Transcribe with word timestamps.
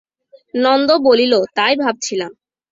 নন্দ 0.53 0.89
বলিল, 1.07 1.33
তাই 1.55 1.73
ভাবছিলাম। 1.75 2.31